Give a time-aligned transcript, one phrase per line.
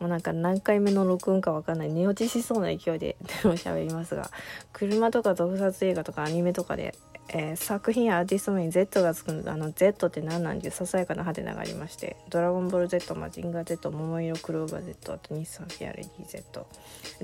[0.00, 1.92] もうなんか何回目の録音かわかんない。
[1.92, 4.30] 寝落ちしそうな勢いで でも喋りますが。
[4.72, 6.94] 車とか特撮映画とかアニメとかで
[7.32, 16.66] えー、作品やアーティスト名に Z がつくあの Z って何なんていうささやかなハテナがありまして「ドラゴンボール Z」「マジンガー Z」「桃色クローバー Z」あと日産フィアレディ Z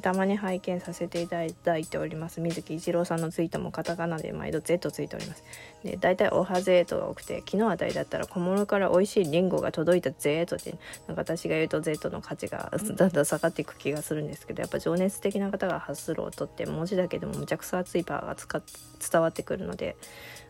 [0.00, 2.40] たまに拝見させていただいております。
[2.40, 5.42] 水木一郎さんのツイートもカタカナで毎度 Z ついております。
[5.82, 10.74] で大体おはぜとが多くて昨日あたりだったら小物から美味しいリンゴが届いた Z って
[11.08, 18.62] なんか私が言うと Z の価値が だんだん下がっていく気がするんですけどやっぱ情熱的な方が発する音って文字だけでもむちゃくちゃ熱いパワーが
[19.10, 19.95] 伝わってくるので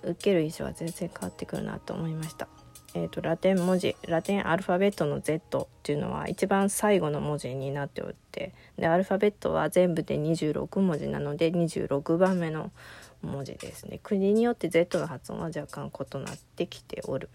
[0.02, 2.48] 受ける印象は全然変わってくるなと思いました。
[2.94, 12.72] えーと、ラテン文字ラテンアルファベットの Z っていうのは一番最後の文字になっておってでアルファベットは全部で26文字なので26番目の
[13.20, 17.28] 文字ですね国によって Z の発音は若干異なってきておる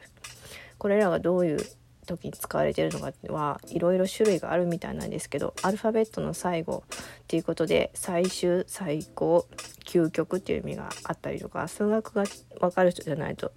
[0.79, 1.59] これらがどういう
[2.05, 6.97] 時に使われているのがはいろいろ種類があるみたいなんですけどアルファベットの最後っ
[7.27, 9.47] ていうことで最終最高
[9.85, 12.23] 究極っていう意味があったりとか数学が
[12.59, 13.51] 分かる人じゃないと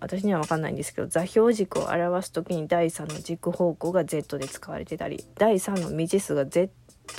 [0.00, 6.70] 私には分かんないんですけど座標軸を表す時に第3の軸方向が Z で使われてたり第3の未知数が Z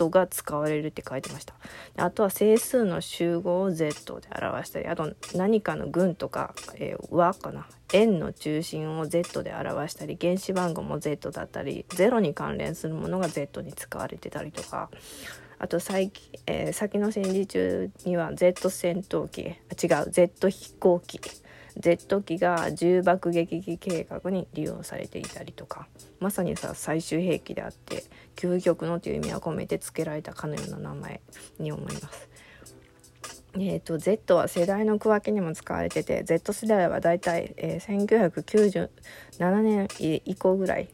[0.10, 1.54] が使われるって書いてました。
[1.98, 7.68] あとは整数の集合を Z で表したりあと何かの群とか、えー、和かな？
[7.94, 14.90] 円の中心を Z で表したり原子番号も Z だったり0に関連するものが Z に使われてたりとか
[15.60, 21.20] あと最近、えー、先の戦時中には Z 戦闘機あ違う Z 飛行機
[21.80, 25.88] Z 機が重爆撃機計画に利用されていたりとか
[26.20, 28.04] まさにさ最終兵器であって
[28.36, 31.22] 究極のという意味を込めて付けられたかのような名前
[31.60, 32.30] に思います。
[33.56, 38.90] えーと、Z は世代の区分けにも使われてて Z 世代はだいたい、えー、
[39.40, 39.88] 1997年
[40.26, 40.90] 以降ぐらい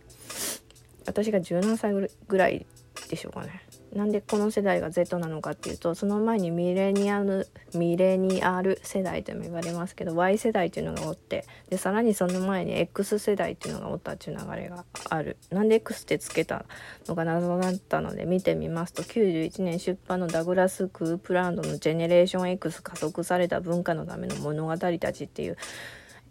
[1.06, 1.94] 私が17歳
[2.28, 2.66] ぐらい
[3.10, 16.66] でしょうかねなんでこの世代が Z なのかっていうとその前にミレニアルミレニアル世代とも言われますけど Y 世代っていうのがおってでさらにその前に X 世代っていうのがおったっていう流れがあるなんで X ってつけた
[17.08, 25.58] のが謎だったので見てみますと91年出版のダグラス・クープランドの「ジェネレーション X 加速された文化のための物語たち」っていう、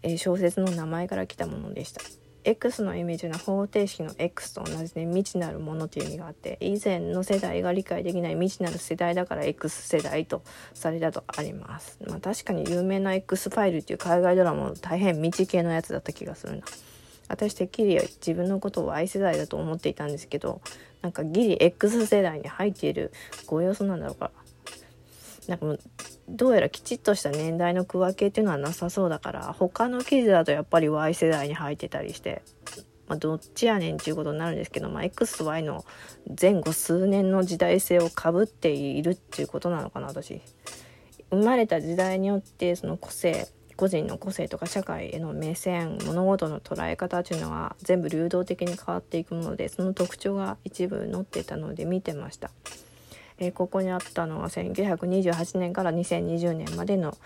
[0.01, 2.01] え、小説の名前から来たものでした。
[2.49, 10.41] X のイメージの方程式の X と同じで未知なるものという意味があって以前の世代が理解できない未知なる世代だから X 世代と
[10.73, 11.99] されたとあります。
[12.07, 16.63] まあ、確かに有名な X ファイルっていう海外ドラマも大変未知系のやつだった気がするな。
[17.27, 20.61] 私てっきり自分のことを Y 世代だと思っていたんですけど
[21.03, 23.13] なんかギリ X 世代に入っている
[23.45, 24.31] ご様子なんだろうか
[25.49, 25.79] なんかもう
[26.29, 32.43] どうやらきちっとした年代の区分けっていうのはなさそうだから他の記事だとやっぱり Y 世代に入ってたりして、
[33.07, 35.83] まあ、どっちやねんっていうことになるんですけど、まあ、X と Y の
[36.39, 40.39] 前後数年の時代性をかぶっているっていうことなのかな私。
[41.31, 52.51] 生まれた時代によってその個性個人の個性とか社会への目線物事の捉え方っていうのは全部流動的に変わっていくものでその特徴が一部載ってたので見てました。
[53.39, 57.17] えー、ここにあったのは1928年から2020年までの、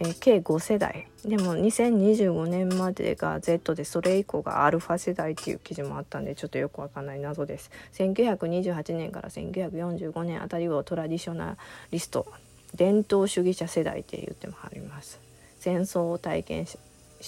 [0.00, 1.08] えー、計5世代。
[1.24, 7.70] でも2025年までが Z でそれ以降がアルファ世代っていう記事もあったんでちょっとよくわかんない謎です。
[7.94, 11.56] 1928年から1945年あたりをトラディショナ
[11.90, 12.26] リスト
[12.74, 15.20] 伝統主義者世代って言ってもあります。
[15.58, 16.78] 戦争を体験し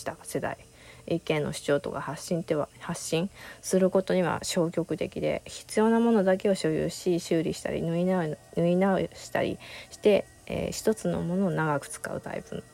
[0.04, 0.58] た世代。
[1.06, 3.30] 意見の主張とか発信っては発信
[3.60, 9.58] することには消極的で必要なものだけを所有し修理したり縫い直縫い直したり
[9.90, 12.64] して、えー、一つのものを長く使うタイプ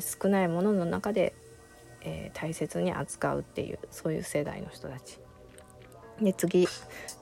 [0.00, 1.34] 少ないものの中で、
[2.02, 5.18] えー、大切に扱うっていうそういう世代の人たち。
[6.20, 6.66] で次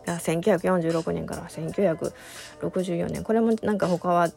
[0.06, 3.22] が1946年から1964年。
[3.22, 4.32] これもなんか他は違う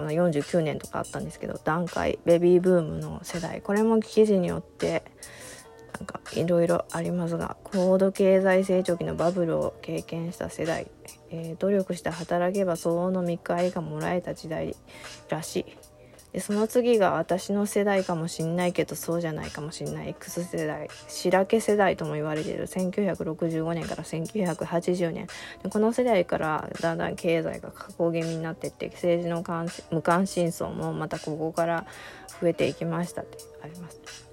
[0.00, 0.10] な。
[0.10, 3.60] 49年とかあったんですけど段階ベビーブームの世代。
[3.60, 5.02] これも記事によって
[6.00, 10.86] んかいろいろありますが高度経済成長期のバブルを経験した世代、
[11.30, 14.76] えー、努力して働けば相応の見返りがもらえた時代
[15.28, 15.88] らしい。
[16.32, 20.10] でその次が私の世代かもしんないけどそうじゃないかもしんない。
[20.10, 22.66] X 世代白毛世代とも言われている。
[22.66, 25.26] 1965年から1980年。
[25.70, 29.42] この世代からだんだん経済が下降気味になっていって政治の
[29.90, 31.86] 無関心層もまたここから
[32.42, 34.27] 増えていきましたってあります。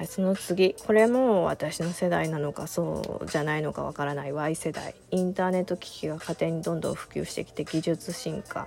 [0.00, 0.74] はい、その次。
[0.86, 4.32] これも私の世代なのかそうじゃないのかわからない。
[4.32, 4.94] Y 世代。
[5.10, 8.66] インターネット機器が家庭にどんどん普及してきて技術進化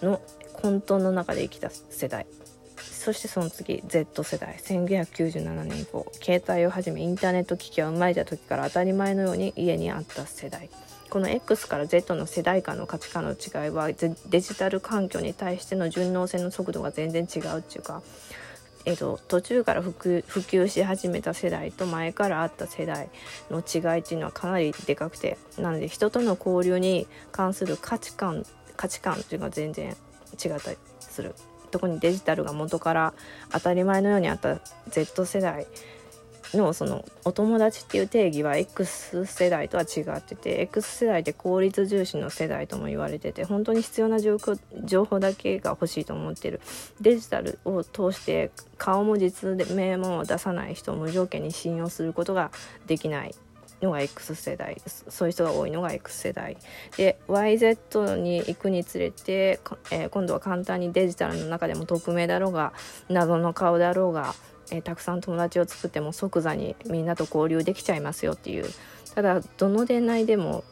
[0.00, 0.22] の
[0.54, 2.26] 混沌の中で生きた世代。
[2.78, 3.82] そしてその次。
[3.86, 4.56] Z 世代。
[4.62, 6.10] 1997年以降。
[6.22, 10.70] 携帯をはじめインターネット機器が生まれた時から当たり前のように家にあった世代。
[11.10, 18.02] この X から Z の世代間の価値観の違いはデジタル環境に対しての順応性の速度が全然違うっていうか、
[18.84, 23.08] えっと、途中から普及し始めた世代と前からあった世代
[23.50, 28.44] の違いっていうのはかなりでかくてなので人との交流に関する価値観
[28.76, 29.96] 価値観っていうのは全然
[30.32, 31.34] 違ったりする。
[31.70, 33.14] 特にデジタルが元から
[33.50, 35.66] 当たり前のようにあった Z 世代
[36.54, 46.60] のそのお友達っていう定義は X 世代とは違ってて X 世代って効率重視の世代とも言われてて本当に必要な情報だけが欲しいと思ってる。
[47.00, 52.50] デジタルを通して顔も実名も出さない人を無条件に信用することが
[52.86, 53.34] できない
[53.80, 54.80] のが X 世代。
[54.86, 56.56] そういう人が多いのが X 世代。
[56.96, 59.60] で YZ に行くにつれて、
[59.90, 62.72] えー、今度は簡単にデジタルの中でも匿名だろうが
[63.08, 64.34] 謎の顔だろうが
[64.72, 68.64] えー、たくさん友達を作っても即座にみんなと交流できちゃいますよっていう
[69.14, 70.64] ただどの伝内でも、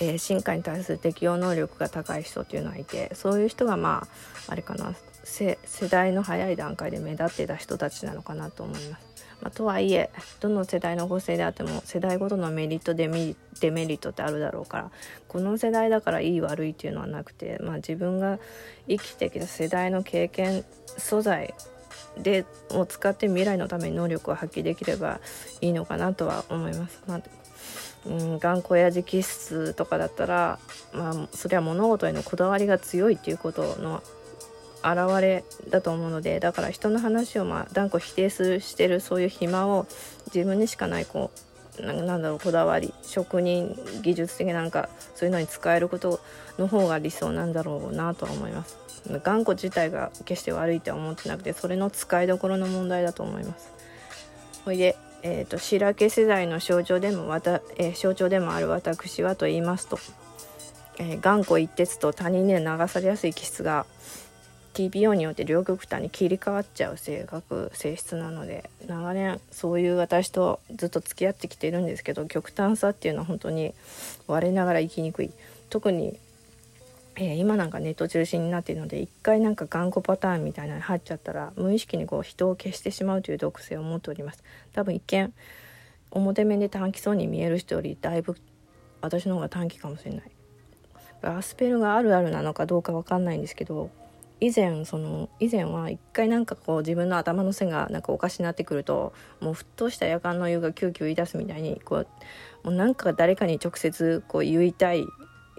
[0.00, 4.06] えー、進化に対する適応能力が高い人っていうのはいてそういう人がま
[4.48, 4.94] ああれかな
[5.24, 9.12] 世代の早い段階で目立ってた人たちなのかなと思います。
[9.40, 14.90] まあ、とはいえどの世代の個性であっても世代ごとのメリットデメリットってあるだろうから
[15.26, 18.38] この世代だからいい悪いっていうのはなくて、まあ、自分が
[18.86, 21.54] 生きてきた世代の経験素材
[22.18, 25.20] でを使って未来のために能力を発揮できれば
[25.60, 27.02] いいのかなとは思います。
[27.06, 27.20] まあ
[28.04, 30.58] うん、頑固や直筆とかだったら、
[30.92, 34.02] まあ、それは物事へのこだわりが強いっていうことの
[34.82, 39.86] 表れだと思うのでだから人の話をまあ断固否定するしてるそういう暇を
[40.34, 41.30] 自分にしかないこ
[41.78, 46.20] うなんだろうこだわり職人技術的なんかそういうのに使えること
[46.58, 48.81] の方が理想なんだろうなとは思います。
[49.22, 53.72] 頑固自体が決して悪いとは思ってなくてそれの使いどころの問題だと思います。
[54.64, 59.98] ほいで、えーと、白毛世代の象徴でもわた、えー、象徴でもある私はと言いますと、
[60.98, 63.86] えー、頑固一徹と他人に流されやすい気質が
[64.74, 73.74] TPO によって両極端に切り替わっちゃう性格性質なので長年そういう私とずっと付き合ってきているんですけど極端さっていうのは本当に
[74.26, 75.30] 我ながら生きにくい
[75.68, 76.18] 特に
[77.16, 84.42] えー、今なんかネット中心になっているので一回なんか頑固パターンみたいなのに入っちゃったら無意識にこう人を消してしまうという毒性を持っております。
[84.72, 85.32] 多分一見
[86.10, 88.36] 表面で短気そうに見える人よりだいぶ
[89.00, 90.30] 私の方が短気かもしれない。
[91.22, 93.90] アスペルガーあるあるなのかどうか分かんないんですけど
[94.40, 102.06] 以前その以前は一回なんかこう自分の頭の線がなんかおかしくなってくるともう沸騰したやかんの湯がキューキュー言い出すみたいにこう
[102.64, 105.06] もうなんか誰かに直接こう言いたい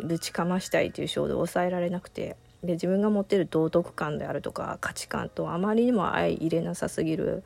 [0.01, 7.43] ぶちかましたいという衝動を抑えられなくてで自分が持ってる道徳感であるとか価値観とあまりにも相入れなさすぎる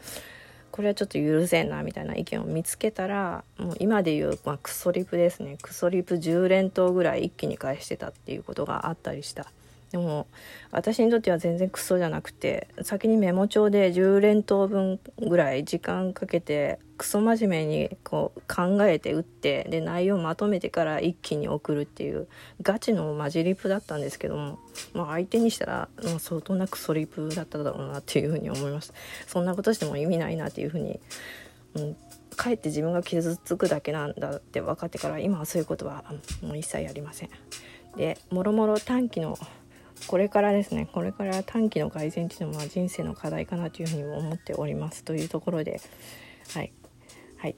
[0.72, 5.58] これはちょっと許せんなみたいな意見を見つけたらもう今でいう、まあ、クソリプですね。
[5.62, 9.48] クソリプ10連投ぐらい一気に返してたっていうことがあったりした。
[9.92, 10.28] でも
[10.72, 22.28] 私にとっては全然クソじゃなくて先にメモ帳で10連投分ぐらい時間かけてクソ真面目にこう考えて打ってで内容まとめてから一気に送るっていう
[22.62, 24.60] ガチのマジリプだったんですけども、
[24.94, 28.94] まあ、相手にしたら、まあ、相当なクソリプだっただろうなっていうふうに思います。
[29.28, 31.00] そんなことしても意味ないなっていうふうに、
[31.76, 31.96] うん、
[32.36, 36.04] かえって自分が傷つくだけなんだって分かってから今はそういうことは
[36.42, 37.30] もう一切ありません。
[37.96, 39.38] でもろもろ短期の
[40.08, 45.82] これからですねこれから短期の改善っていうのは人生の課題かなというふうにも思っておりますというところで
[46.54, 46.72] はい。
[47.38, 47.56] はい。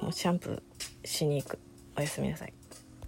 [0.00, 1.58] もうシャンプーしに行く。
[1.96, 2.59] おやすみなさい。